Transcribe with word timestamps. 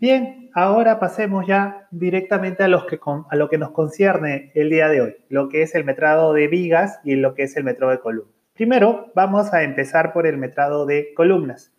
Bien, 0.00 0.50
ahora 0.54 1.00
pasemos 1.00 1.44
ya 1.44 1.88
directamente 1.90 2.62
a, 2.62 2.68
lo 2.68 2.86
que 2.86 3.58
nos 3.58 3.70
concierne 3.72 4.52
el 4.54 4.70
día 4.70 4.88
de 4.88 5.00
hoy, 5.00 5.16
lo 5.28 5.48
que 5.48 5.62
es 5.62 5.74
el 5.74 5.84
metrado 5.84 6.32
de 6.32 6.46
vigas 6.46 7.00
y 7.02 7.16
lo 7.16 7.34
que 7.34 7.42
es 7.42 7.56
el 7.56 7.64
metrado 7.64 7.90
de 7.90 7.98
columnas. 7.98 8.32
Primero, 8.54 9.10
vamos 9.16 9.52
a 9.52 9.64
empezar 9.64 10.12
por 10.12 10.28
el 10.28 10.36
metrado 10.36 10.86
de 10.86 11.12
columnas. 11.14 11.72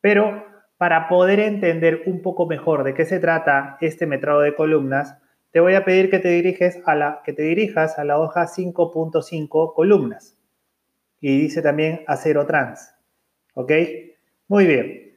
Pero 0.00 0.46
para 0.78 1.08
poder 1.08 1.38
entender 1.38 2.02
un 2.06 2.22
poco 2.22 2.46
mejor 2.46 2.82
de 2.82 2.94
qué 2.94 3.04
se 3.04 3.20
trata 3.20 3.78
este 3.80 4.06
metrado 4.06 4.40
de 4.40 4.56
columnas, 4.56 5.16
te 5.52 5.60
voy 5.60 5.74
a 5.74 5.84
pedir 5.84 6.10
que 6.10 6.18
te, 6.18 6.82
a 6.86 6.94
la, 6.96 7.22
que 7.24 7.32
te 7.32 7.42
dirijas 7.42 8.00
a 8.00 8.04
la 8.04 8.18
hoja 8.18 8.46
5.5 8.46 9.74
columnas. 9.74 10.36
Y 11.20 11.38
dice 11.38 11.62
también 11.62 12.02
acero 12.08 12.46
trans. 12.46 12.94
¿Ok? 13.54 13.72
Muy 14.48 14.66
bien. 14.66 15.07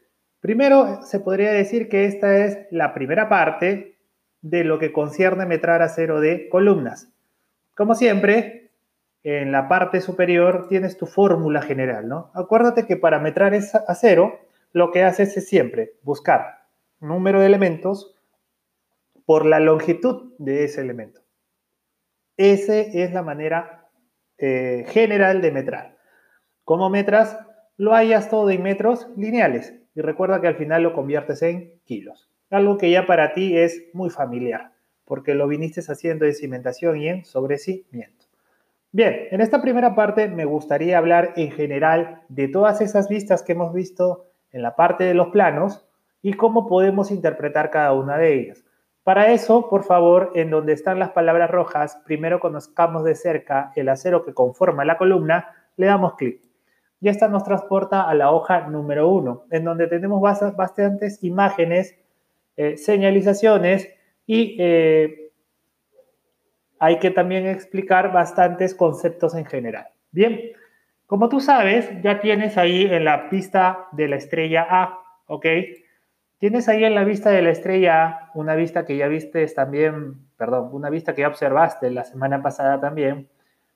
Primero 0.41 1.03
se 1.03 1.19
podría 1.19 1.51
decir 1.51 1.87
que 1.87 2.05
esta 2.05 2.35
es 2.39 2.57
la 2.71 2.95
primera 2.95 3.29
parte 3.29 3.99
de 4.41 4.63
lo 4.63 4.79
que 4.79 4.91
concierne 4.91 5.45
metrar 5.45 5.83
acero 5.83 6.19
de 6.19 6.49
columnas. 6.49 7.13
Como 7.75 7.93
siempre, 7.93 8.71
en 9.23 9.51
la 9.51 9.67
parte 9.69 10.01
superior 10.01 10.67
tienes 10.67 10.97
tu 10.97 11.05
fórmula 11.05 11.61
general, 11.61 12.07
¿no? 12.07 12.31
Acuérdate 12.33 12.87
que 12.87 12.97
para 12.97 13.19
metrar 13.19 13.53
acero, 13.53 14.39
lo 14.73 14.91
que 14.91 15.03
haces 15.03 15.37
es 15.37 15.47
siempre 15.47 15.93
buscar 16.01 16.63
número 16.99 17.39
de 17.39 17.45
elementos 17.45 18.15
por 19.25 19.45
la 19.45 19.59
longitud 19.59 20.33
de 20.39 20.63
ese 20.63 20.81
elemento. 20.81 21.21
Esa 22.35 22.77
es 22.77 23.13
la 23.13 23.21
manera 23.21 23.89
eh, 24.39 24.85
general 24.87 25.43
de 25.43 25.51
metrar. 25.51 25.97
¿Cómo 26.63 26.89
metras? 26.89 27.37
Lo 27.77 27.93
hayas 27.93 28.29
todo 28.29 28.49
en 28.49 28.63
metros 28.63 29.07
lineales 29.15 29.80
y 29.95 30.01
recuerda 30.01 30.41
que 30.41 30.47
al 30.47 30.55
final 30.55 30.83
lo 30.83 30.93
conviertes 30.93 31.41
en 31.41 31.73
kilos. 31.85 32.29
Algo 32.49 32.77
que 32.77 32.91
ya 32.91 33.05
para 33.05 33.33
ti 33.33 33.57
es 33.57 33.89
muy 33.93 34.09
familiar, 34.09 34.71
porque 35.05 35.35
lo 35.35 35.47
viniste 35.47 35.81
haciendo 35.81 36.25
en 36.25 36.33
cimentación 36.33 36.97
y 36.97 37.07
en 37.07 37.25
sobrecimiento. 37.25 38.25
Bien, 38.93 39.27
en 39.31 39.39
esta 39.39 39.61
primera 39.61 39.95
parte 39.95 40.27
me 40.27 40.43
gustaría 40.43 40.97
hablar 40.97 41.33
en 41.37 41.51
general 41.51 42.23
de 42.27 42.49
todas 42.49 42.81
esas 42.81 43.07
vistas 43.07 43.41
que 43.41 43.53
hemos 43.53 43.73
visto 43.73 44.25
en 44.51 44.61
la 44.61 44.75
parte 44.75 45.05
de 45.05 45.13
los 45.13 45.29
planos 45.29 45.87
y 46.21 46.33
cómo 46.33 46.67
podemos 46.67 47.09
interpretar 47.09 47.69
cada 47.71 47.93
una 47.93 48.17
de 48.17 48.33
ellas. 48.33 48.65
Para 49.03 49.31
eso, 49.31 49.69
por 49.69 49.83
favor, 49.83 50.31
en 50.35 50.51
donde 50.51 50.73
están 50.73 50.99
las 50.99 51.11
palabras 51.11 51.49
rojas, 51.49 52.01
primero 52.05 52.39
conozcamos 52.39 53.03
de 53.03 53.15
cerca 53.15 53.71
el 53.75 53.89
acero 53.89 54.23
que 54.23 54.33
conforma 54.33 54.85
la 54.85 54.97
columna, 54.97 55.55
le 55.77 55.87
damos 55.87 56.15
clic. 56.15 56.50
Y 57.01 57.09
esta 57.09 57.27
nos 57.27 57.43
transporta 57.43 58.07
a 58.07 58.13
la 58.13 58.31
hoja 58.31 58.67
número 58.67 59.09
1, 59.09 59.47
en 59.49 59.65
donde 59.65 59.87
tenemos 59.87 60.21
bastantes 60.21 61.23
imágenes, 61.23 61.97
eh, 62.55 62.77
señalizaciones 62.77 63.89
y 64.27 64.55
eh, 64.59 65.31
hay 66.79 66.99
que 66.99 67.09
también 67.09 67.47
explicar 67.47 68.13
bastantes 68.13 68.75
conceptos 68.75 69.35
en 69.35 69.45
general. 69.45 69.87
Bien, 70.11 70.39
como 71.07 71.27
tú 71.27 71.39
sabes, 71.39 71.89
ya 72.03 72.21
tienes 72.21 72.57
ahí 72.57 72.83
en 72.83 73.03
la 73.03 73.29
pista 73.29 73.87
de 73.91 74.07
la 74.07 74.17
estrella 74.17 74.67
A, 74.69 74.99
¿ok? 75.25 75.45
Tienes 76.37 76.69
ahí 76.69 76.83
en 76.83 76.95
la 76.95 77.03
vista 77.03 77.31
de 77.31 77.41
la 77.41 77.49
estrella 77.49 78.29
una 78.33 78.55
vista 78.55 78.85
que 78.85 78.97
ya 78.97 79.07
viste 79.07 79.45
también, 79.47 80.27
perdón, 80.37 80.69
una 80.71 80.89
vista 80.89 81.13
que 81.13 81.21
ya 81.21 81.27
observaste 81.27 81.89
la 81.91 82.03
semana 82.03 82.41
pasada 82.41 82.79
también, 82.79 83.27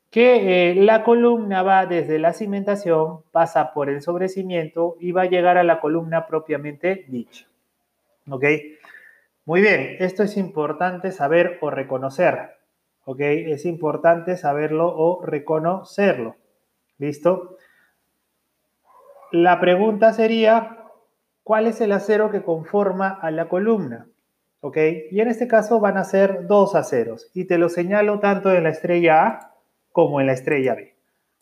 que 0.09 0.71
eh, 0.71 0.75
la 0.75 1.03
columna 1.03 1.61
va 1.63 1.85
desde 1.85 2.19
la 2.19 2.33
cimentación, 2.33 3.21
pasa 3.31 3.73
por 3.73 3.89
el 3.89 4.01
sobrecimiento 4.01 4.95
y 4.99 5.11
va 5.11 5.23
a 5.23 5.29
llegar 5.29 5.57
a 5.57 5.63
la 5.63 5.79
columna 5.81 6.25
propiamente 6.25 7.05
dicha. 7.07 7.47
¿Ok? 8.29 8.45
Muy 9.45 9.61
bien, 9.61 9.97
esto 9.99 10.23
es 10.23 10.37
importante 10.37 11.11
saber 11.11 11.57
o 11.61 11.69
reconocer. 11.69 12.55
¿Ok? 13.03 13.19
Es 13.19 13.65
importante 13.65 14.37
saberlo 14.37 14.87
o 14.87 15.23
reconocerlo. 15.23 16.35
¿Listo? 16.97 17.57
La 19.31 19.59
pregunta 19.59 20.13
sería, 20.13 20.85
cuál 21.43 21.67
es 21.67 21.81
el 21.81 21.91
acero 21.91 22.31
que 22.31 22.41
conforma 22.41 23.09
a 23.09 23.31
la 23.31 23.49
columna. 23.49 24.07
¿Ok? 24.61 24.77
Y 25.11 25.19
en 25.19 25.27
este 25.27 25.47
caso 25.47 25.79
van 25.79 25.97
a 25.97 26.03
ser 26.03 26.47
dos 26.47 26.73
aceros. 26.73 27.29
Y 27.33 27.45
te 27.45 27.57
lo 27.57 27.69
señalo 27.69 28.19
tanto 28.19 28.51
en 28.51 28.63
la 28.63 28.69
estrella 28.69 29.27
A 29.27 29.54
como 29.95 30.19
en 30.19 30.27
la 30.27 30.33
estrella 30.33 30.75
B. 30.75 30.93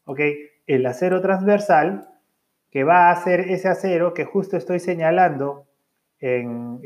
¿Ok? 0.06 0.19
El 0.68 0.86
acero 0.86 1.22
transversal, 1.22 2.08
que 2.69 2.84
va 2.84 3.09
a 3.09 3.16
ser 3.16 3.40
ese 3.40 3.68
acero 3.68 4.14
que 4.14 4.25
justo 4.25 4.58
estoy 4.58 4.80
señalando 4.80 5.66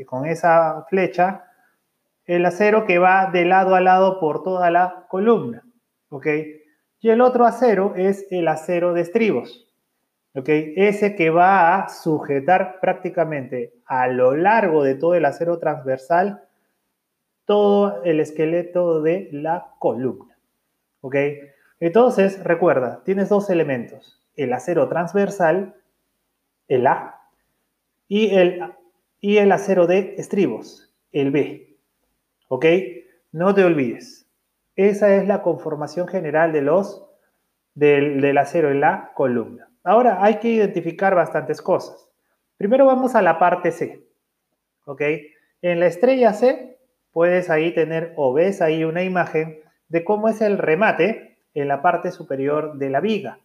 con 0.06 0.24
esa 0.24 0.86
flecha, 0.88 1.44
el 2.24 2.46
acero 2.46 2.86
que 2.86 2.98
va 2.98 3.30
de 3.30 3.44
lado 3.44 3.74
a 3.74 3.82
lado 3.82 4.18
por 4.18 4.42
toda 4.42 4.70
la 4.70 5.04
columna. 5.10 5.62
¿Ok? 6.08 6.26
Y 7.00 7.10
el 7.10 7.20
otro 7.20 7.44
acero 7.44 7.92
es 7.96 8.26
el 8.30 8.48
acero 8.48 8.94
de 8.94 9.02
estribos. 9.02 9.70
Ese 10.32 11.16
que 11.16 11.28
va 11.28 11.76
a 11.76 11.88
sujetar 11.90 12.80
prácticamente 12.80 13.74
a 13.84 14.08
lo 14.08 14.34
largo 14.34 14.84
de 14.84 14.94
todo 14.94 15.14
el 15.14 15.26
acero 15.26 15.58
transversal 15.58 16.48
todo 17.44 18.02
el 18.04 18.20
esqueleto 18.20 19.02
de 19.02 19.28
la 19.32 19.74
columna. 19.78 20.38
¿Ok? 21.02 21.16
Entonces, 21.80 22.42
recuerda, 22.42 23.02
tienes 23.04 23.28
dos 23.28 23.50
elementos, 23.50 24.20
el 24.36 24.52
acero 24.52 24.88
transversal, 24.88 25.76
el 26.66 26.86
A, 26.86 27.20
y 28.08 28.34
el, 28.34 28.62
y 29.20 29.36
el 29.36 29.52
acero 29.52 29.86
de 29.86 30.14
estribos, 30.16 30.92
el 31.12 31.30
B. 31.30 31.76
¿Ok? 32.48 32.66
No 33.32 33.54
te 33.54 33.64
olvides. 33.64 34.26
Esa 34.74 35.14
es 35.14 35.26
la 35.26 35.42
conformación 35.42 36.08
general 36.08 36.52
de 36.52 36.62
los, 36.62 37.06
del, 37.74 38.20
del 38.20 38.38
acero 38.38 38.70
en 38.70 38.80
la 38.80 39.12
columna. 39.14 39.68
Ahora 39.84 40.22
hay 40.22 40.38
que 40.38 40.48
identificar 40.48 41.14
bastantes 41.14 41.62
cosas. 41.62 42.08
Primero 42.56 42.86
vamos 42.86 43.14
a 43.14 43.22
la 43.22 43.38
parte 43.38 43.70
C. 43.70 44.04
¿Ok? 44.84 45.02
En 45.62 45.80
la 45.80 45.86
estrella 45.86 46.32
C 46.32 46.78
puedes 47.12 47.50
ahí 47.50 47.72
tener 47.74 48.14
o 48.16 48.32
ves 48.32 48.62
ahí 48.62 48.84
una 48.84 49.02
imagen 49.02 49.60
de 49.88 50.04
cómo 50.04 50.28
es 50.28 50.40
el 50.40 50.58
remate 50.58 51.27
en 51.54 51.68
la 51.68 51.82
parte 51.82 52.10
superior 52.10 52.78
de 52.78 52.90
la 52.90 53.00
viga. 53.00 53.38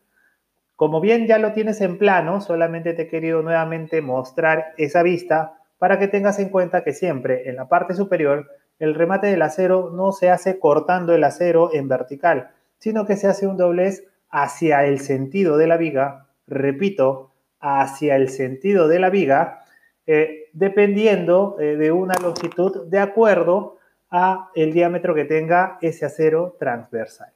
Como 0.75 1.01
bien 1.01 1.27
ya 1.27 1.37
lo 1.37 1.53
tienes 1.53 1.81
en 1.81 1.97
plano, 1.97 2.41
solamente 2.41 2.93
te 2.93 3.03
he 3.03 3.07
querido 3.07 3.41
nuevamente 3.41 4.01
mostrar 4.01 4.73
esa 4.77 5.03
vista 5.03 5.59
para 5.77 5.99
que 5.99 6.07
tengas 6.07 6.39
en 6.39 6.49
cuenta 6.49 6.83
que 6.83 6.93
siempre 6.93 7.49
en 7.49 7.55
la 7.55 7.67
parte 7.67 7.93
superior 7.93 8.49
el 8.79 8.95
remate 8.95 9.27
del 9.27 9.41
acero 9.41 9.91
no 9.93 10.11
se 10.11 10.29
hace 10.29 10.59
cortando 10.59 11.13
el 11.13 11.23
acero 11.23 11.73
en 11.73 11.87
vertical, 11.87 12.51
sino 12.79 13.05
que 13.05 13.17
se 13.17 13.27
hace 13.27 13.47
un 13.47 13.57
doblez 13.57 14.05
hacia 14.29 14.85
el 14.85 14.99
sentido 14.99 15.57
de 15.57 15.67
la 15.67 15.77
viga 15.77 16.27
repito, 16.47 17.31
hacia 17.59 18.15
el 18.15 18.29
sentido 18.29 18.87
de 18.87 18.99
la 18.99 19.09
viga, 19.09 19.63
eh, 20.05 20.49
dependiendo 20.53 21.57
eh, 21.59 21.77
de 21.77 21.91
una 21.91 22.15
longitud 22.15 22.87
de 22.87 22.99
acuerdo 22.99 23.77
a 24.09 24.49
el 24.53 24.73
diámetro 24.73 25.15
que 25.15 25.25
tenga 25.25 25.77
ese 25.81 26.05
acero 26.05 26.55
transversal. 26.59 27.31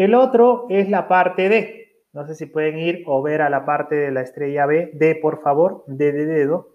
El 0.00 0.14
otro 0.14 0.64
es 0.70 0.88
la 0.88 1.08
parte 1.08 1.50
D. 1.50 2.04
No 2.14 2.26
sé 2.26 2.34
si 2.34 2.46
pueden 2.46 2.78
ir 2.78 3.02
o 3.04 3.20
ver 3.20 3.42
a 3.42 3.50
la 3.50 3.66
parte 3.66 3.96
de 3.96 4.10
la 4.10 4.22
estrella 4.22 4.64
B. 4.64 4.92
D, 4.94 5.16
por 5.16 5.42
favor, 5.42 5.84
D 5.88 6.10
de 6.12 6.24
dedo. 6.24 6.70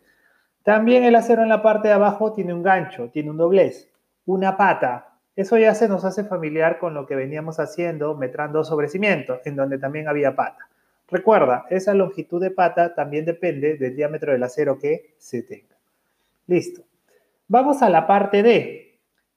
También 0.62 1.04
el 1.04 1.16
acero 1.16 1.42
en 1.42 1.50
la 1.50 1.64
parte 1.64 1.88
de 1.88 1.96
abajo 1.96 2.34
tiene 2.34 2.54
un 2.54 2.62
gancho, 2.62 3.10
tiene 3.10 3.32
un 3.32 3.38
doblez, 3.38 3.92
una 4.28 4.58
pata. 4.58 5.18
Eso 5.36 5.58
ya 5.58 5.74
se 5.74 5.90
nos 5.90 6.06
hace 6.06 6.24
familiar 6.26 6.78
con 6.78 6.94
lo 6.94 7.08
que 7.08 7.16
veníamos 7.16 7.60
haciendo 7.60 8.14
metrando 8.14 8.64
sobre 8.64 8.90
cimiento, 8.90 9.40
en 9.44 9.56
donde 9.56 9.80
también 9.80 10.08
había 10.08 10.36
pata. 10.36 10.70
Recuerda, 11.10 11.66
esa 11.72 11.96
longitud 11.96 12.40
de 12.40 12.52
pata 12.52 12.94
también 12.94 13.26
depende 13.26 13.76
del 13.78 13.96
diámetro 13.96 14.34
del 14.34 14.44
acero 14.44 14.78
que 14.78 15.16
se 15.18 15.42
tenga. 15.42 15.76
Listo. 16.46 16.84
Vamos 17.48 17.82
a 17.82 17.90
la 17.90 18.06
parte 18.06 18.44
D. 18.44 18.85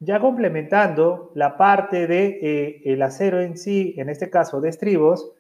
Ya 0.01 0.21
complementando 0.21 1.33
la 1.35 1.57
parte 1.57 2.07
de 2.07 2.39
eh, 2.41 2.83
el 2.85 3.03
acero 3.03 3.41
en 3.41 3.57
sí, 3.57 3.95
en 3.99 4.09
este 4.09 4.31
caso 4.31 4.61
de 4.61 4.69
estribos, 4.69 5.33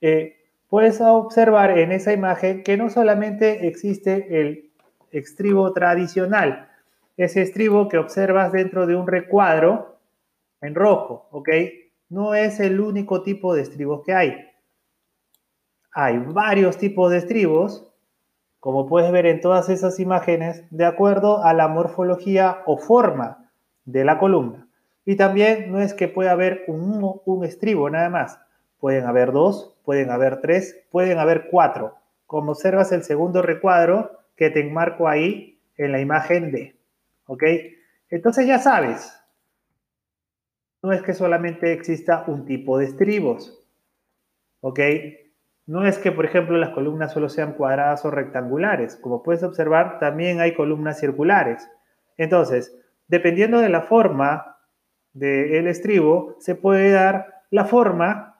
eh, 0.00 0.36
puedes 0.68 1.00
observar 1.00 1.78
en 1.78 1.92
esa 1.92 2.12
imagen 2.12 2.62
que 2.62 2.76
no 2.76 2.88
solamente 2.88 3.66
existe 3.66 4.40
el 4.40 4.70
estribo 5.10 5.72
tradicional, 5.72 6.68
ese 7.16 7.42
estribo 7.42 7.88
que 7.88 7.98
observas 7.98 8.52
dentro 8.52 8.86
de 8.86 8.94
un 8.94 9.06
recuadro 9.06 9.98
en 10.60 10.74
rojo, 10.74 11.28
¿ok? 11.32 11.48
No 12.08 12.34
es 12.34 12.60
el 12.60 12.80
único 12.80 13.22
tipo 13.22 13.54
de 13.54 13.62
estribos 13.62 14.02
que 14.04 14.14
hay 14.14 14.50
hay 15.92 16.18
varios 16.18 16.78
tipos 16.78 17.10
de 17.10 17.18
estribos, 17.18 17.92
como 18.60 18.86
puedes 18.86 19.10
ver 19.10 19.26
en 19.26 19.40
todas 19.40 19.68
esas 19.68 19.98
imágenes, 19.98 20.64
de 20.70 20.84
acuerdo 20.84 21.42
a 21.42 21.54
la 21.54 21.68
morfología 21.68 22.62
o 22.66 22.76
forma 22.76 23.49
de 23.84 24.04
la 24.04 24.18
columna. 24.18 24.68
Y 25.04 25.16
también 25.16 25.72
no 25.72 25.80
es 25.80 25.94
que 25.94 26.08
pueda 26.08 26.32
haber 26.32 26.64
un, 26.66 27.20
un 27.24 27.44
estribo 27.44 27.88
nada 27.90 28.08
más. 28.10 28.40
Pueden 28.78 29.04
haber 29.04 29.32
dos, 29.32 29.76
pueden 29.84 30.10
haber 30.10 30.40
tres, 30.40 30.84
pueden 30.90 31.18
haber 31.18 31.48
cuatro. 31.50 31.96
Como 32.26 32.52
observas 32.52 32.92
el 32.92 33.02
segundo 33.02 33.42
recuadro 33.42 34.20
que 34.36 34.50
te 34.50 34.60
enmarco 34.60 35.08
ahí 35.08 35.60
en 35.76 35.92
la 35.92 36.00
imagen 36.00 36.52
D. 36.52 36.76
¿Ok? 37.26 37.44
Entonces 38.08 38.46
ya 38.46 38.58
sabes, 38.58 39.20
no 40.82 40.92
es 40.92 41.02
que 41.02 41.12
solamente 41.12 41.72
exista 41.72 42.24
un 42.26 42.44
tipo 42.44 42.78
de 42.78 42.86
estribos. 42.86 43.62
¿Ok? 44.60 44.80
No 45.66 45.86
es 45.86 45.98
que, 45.98 46.10
por 46.10 46.24
ejemplo, 46.24 46.56
las 46.56 46.70
columnas 46.70 47.12
solo 47.12 47.28
sean 47.28 47.52
cuadradas 47.52 48.04
o 48.04 48.10
rectangulares. 48.10 48.96
Como 48.96 49.22
puedes 49.22 49.42
observar, 49.42 49.98
también 50.00 50.40
hay 50.40 50.54
columnas 50.54 50.98
circulares. 50.98 51.68
Entonces, 52.16 52.76
dependiendo 53.10 53.58
de 53.58 53.68
la 53.68 53.82
forma 53.82 54.56
del 55.12 55.66
estribo, 55.66 56.36
se 56.38 56.54
puede 56.54 56.92
dar 56.92 57.42
la 57.50 57.64
forma 57.64 58.36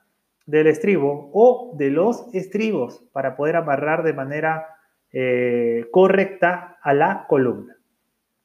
del 0.47 0.69
estribo 0.69 1.31
o 1.35 1.75
de 1.77 1.91
los 1.91 2.33
estribos 2.33 3.03
para 3.13 3.35
poder 3.35 3.57
amarrar 3.57 4.05
de 4.05 4.13
manera 4.13 4.69
eh, 5.13 5.87
correcta 5.91 6.79
a 6.83 6.95
la 6.95 7.27
columna. 7.29 7.77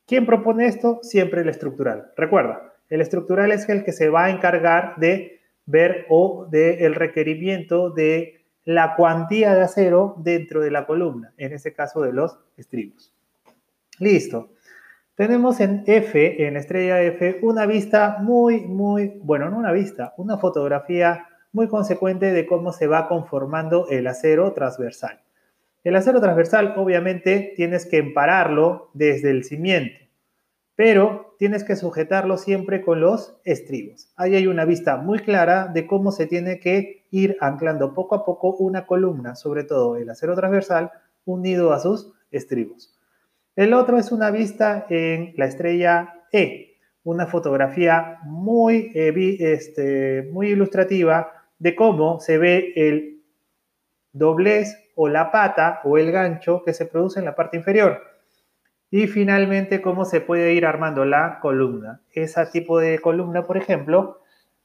¿Quién 0.08 0.26
propone 0.26 0.66
esto? 0.66 1.00
Siempre 1.04 1.42
el 1.42 1.50
estructural. 1.50 2.12
Recuerda, 2.18 2.74
el 2.90 3.02
estructural 3.02 3.52
es 3.52 3.70
el 3.70 3.84
que 3.84 3.92
se 3.92 4.10
va 4.10 4.26
a 4.26 4.30
encargar 4.32 4.96
de 4.98 5.42
ver 5.68 6.08
o 6.10 6.48
del 6.50 6.96
requerimiento 6.96 7.92
de 7.92 8.46
la 8.64 8.96
cuantía 8.96 9.54
de 9.54 9.62
acero 9.62 10.16
dentro 10.18 10.60
de 10.60 10.72
la 10.72 10.88
columna, 10.88 11.34
en 11.38 11.54
este 11.54 11.74
caso 11.74 12.02
de 12.02 12.14
los 12.14 12.40
estribos. 12.58 13.14
Listo. 14.00 14.55
Tenemos 15.16 15.62
en 15.62 15.84
F, 15.88 16.46
en 16.46 16.58
estrella 16.58 17.02
F, 17.02 17.40
una 17.42 17.66
vista 17.66 18.18
muy, 18.20 18.60
muy, 18.60 19.14
bueno, 19.24 19.50
no 19.50 19.58
una 19.58 19.72
vista, 19.72 20.14
una 20.18 20.38
fotografía 20.38 21.28
muy 21.54 21.70
consecuente 21.70 22.34
de 22.34 22.46
cómo 22.46 22.74
se 22.74 22.88
va 22.88 23.08
conformando 23.08 23.88
el 23.90 24.08
acero 24.08 24.52
transversal. 24.52 25.22
El 25.86 25.96
acero 25.96 26.20
transversal 26.20 26.74
obviamente 26.76 27.54
tienes 27.56 27.86
que 27.86 27.98
empararlo 27.98 28.90
desde 28.94 29.32
el 29.32 29.46
cimiento, 29.46 29.96
pero 30.76 31.34
tienes 31.40 31.64
que 31.64 31.78
sujetarlo 31.78 32.36
siempre 32.36 32.82
con 32.82 33.00
los 33.00 33.38
estribos. 33.46 34.12
Ahí 34.18 34.36
hay 34.36 34.48
una 34.48 34.66
vista 34.66 34.98
muy 34.98 35.20
clara 35.20 35.68
de 35.68 35.88
cómo 35.88 36.12
se 36.12 36.28
tiene 36.28 36.60
que 36.60 37.06
ir 37.12 37.38
anclando 37.40 37.94
poco 37.94 38.16
a 38.16 38.26
poco 38.26 38.50
una 38.58 38.86
columna, 38.86 39.36
sobre 39.36 39.64
todo 39.64 39.96
el 39.96 40.10
acero 40.10 40.36
transversal, 40.36 40.92
unido 41.24 41.72
a 41.72 41.80
sus 41.80 42.12
estribos. 42.32 42.95
El 43.56 43.74
otro 43.74 43.98
es 43.98 44.12
una 44.12 44.32
vista 44.32 44.86
en 44.90 45.34
la 45.38 45.46
estrella 45.46 46.26
E, 46.34 46.76
una 47.06 47.26
fotografía 47.26 48.20
muy, 48.24 48.92
eh, 48.94 49.38
este, 49.40 50.24
muy 50.30 50.48
ilustrativa 50.48 51.32
de 51.58 51.74
cómo 51.74 52.20
se 52.20 52.38
ve 52.38 52.74
el 52.76 53.24
doblez 54.12 54.78
o 54.96 55.08
la 55.08 55.32
pata 55.32 55.80
o 55.86 55.98
el 55.98 56.12
gancho 56.12 56.64
que 56.66 56.74
se 56.74 56.86
produce 56.86 57.20
en 57.20 57.26
la 57.26 57.36
parte 57.36 57.56
inferior. 57.56 58.02
Y 58.92 59.08
finalmente, 59.08 59.82
cómo 59.82 60.04
se 60.04 60.20
puede 60.20 60.54
ir 60.54 60.66
armando 60.66 61.06
la 61.06 61.40
columna. 61.42 62.02
Ese 62.12 62.46
tipo 62.48 62.80
de 62.80 63.00
columna, 63.00 63.46
por 63.46 63.56
ejemplo, 63.56 64.20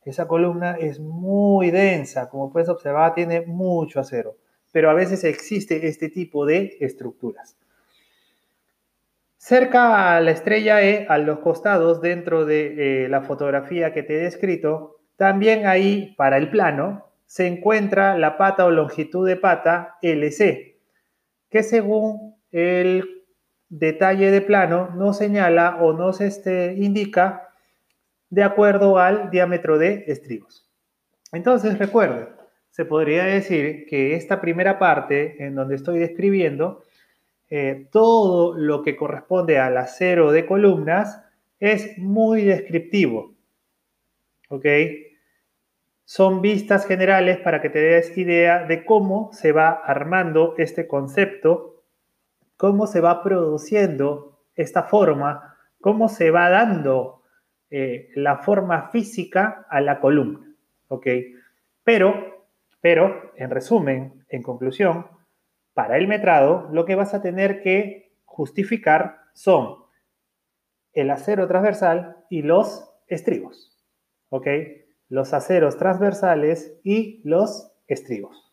esa 0.04 0.26
columna 0.26 0.76
es 0.76 0.98
muy 0.98 1.70
densa, 1.70 2.28
como 2.28 2.52
puedes 2.52 2.69
observar, 2.69 3.14
tiene 3.14 3.43
mucho 3.43 4.00
acero, 4.00 4.36
pero 4.72 4.90
a 4.90 4.94
veces 4.94 5.22
existe 5.22 5.86
este 5.86 6.08
tipo 6.08 6.44
de 6.44 6.76
estructuras. 6.81 7.59
Cerca 9.42 10.16
a 10.16 10.20
la 10.20 10.32
estrella 10.32 10.82
E, 10.82 11.06
a 11.08 11.16
los 11.16 11.38
costados, 11.38 12.02
dentro 12.02 12.44
de 12.44 13.04
eh, 13.04 13.08
la 13.08 13.22
fotografía 13.22 13.94
que 13.94 14.02
te 14.02 14.16
he 14.16 14.20
descrito, 14.20 14.98
también 15.16 15.66
ahí, 15.66 16.14
para 16.19 16.37
el 16.37 16.50
plano, 16.50 17.06
se 17.25 17.46
encuentra 17.46 18.19
la 18.19 18.37
pata 18.37 18.66
o 18.66 18.70
longitud 18.70 19.26
de 19.26 19.37
pata 19.37 19.96
LC, 20.02 20.76
que 21.48 21.62
según 21.62 22.37
el 22.52 23.25
detalle 23.70 24.31
de 24.31 24.42
plano 24.42 24.90
nos 24.94 25.16
señala 25.16 25.78
o 25.81 25.94
nos 25.94 26.20
este, 26.20 26.75
indica 26.75 27.48
de 28.28 28.43
acuerdo 28.43 28.98
al 28.98 29.31
diámetro 29.31 29.78
de 29.78 30.04
estribos. 30.08 30.69
Entonces, 31.32 31.78
recuerden, 31.78 32.28
se 32.72 32.84
podría 32.84 33.25
decir 33.25 33.86
que 33.88 34.16
esta 34.16 34.43
primera 34.43 34.78
parte 34.78 35.43
en 35.43 35.54
donde 35.54 35.76
estoy 35.76 35.98
describiendo 35.98 36.82
eh, 37.50 37.88
todo 37.91 38.55
lo 38.55 38.82
que 38.82 38.97
corresponde 38.97 39.58
al 39.58 39.76
acero 39.76 40.31
de 40.31 40.47
columnas 40.47 41.20
es 41.58 41.99
muy 41.99 42.44
descriptivo. 42.44 43.35
¿Ok? 44.49 44.67
Son 46.05 46.41
vistas 46.41 46.87
generales 46.87 47.38
para 47.38 47.61
que 47.61 47.70
te 47.70 47.81
des 47.81 48.17
idea 48.17 48.64
de 48.64 48.85
cómo 48.85 49.31
se 49.32 49.52
va 49.52 49.70
armando 49.70 50.55
este 50.58 50.87
concepto, 50.87 51.82
cómo 52.56 52.87
se 52.87 53.00
va 53.00 53.23
produciendo 53.23 54.41
esta 54.55 54.85
forma, 54.85 55.56
cómo 55.81 56.08
se 56.08 56.31
va 56.31 56.50
dando 56.50 57.23
eh, 57.70 58.11
la 58.14 58.38
forma 58.38 58.91
física 58.91 59.67
a 59.69 59.81
la 59.81 60.00
columna. 60.00 60.55
¿Ok? 60.88 61.06
Pero, 61.82 62.46
pero, 62.81 63.32
en 63.37 63.50
resumen, 63.50 64.25
en 64.29 64.43
conclusión, 64.43 65.06
para 65.81 65.97
el 65.97 66.09
metrado, 66.09 66.69
lo 66.73 66.85
que 66.85 66.94
vas 66.94 67.15
a 67.15 67.23
tener 67.23 67.62
que 67.62 68.12
justificar 68.27 69.23
son 69.32 69.77
el 70.93 71.11
acero 71.11 71.49
transversal 71.49 72.19
y 72.29 72.43
los 72.43 72.93
estribos. 73.06 73.82
¿Ok? 74.29 74.47
Los 75.09 75.32
aceros 75.32 75.79
transversales 75.79 76.79
y 76.85 77.23
los 77.25 77.73
estribos. 77.88 78.53